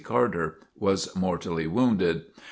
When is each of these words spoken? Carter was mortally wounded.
Carter 0.03 0.57
was 0.75 1.15
mortally 1.15 1.67
wounded. 1.67 2.25